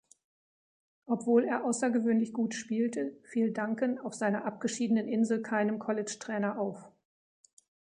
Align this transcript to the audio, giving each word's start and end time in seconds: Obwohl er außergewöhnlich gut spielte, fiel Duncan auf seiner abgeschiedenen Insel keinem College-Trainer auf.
Obwohl 1.05 1.43
er 1.43 1.63
außergewöhnlich 1.63 2.33
gut 2.33 2.55
spielte, 2.55 3.15
fiel 3.23 3.53
Duncan 3.53 3.99
auf 3.99 4.15
seiner 4.15 4.45
abgeschiedenen 4.45 5.07
Insel 5.07 5.43
keinem 5.43 5.77
College-Trainer 5.77 6.59
auf. 6.59 6.89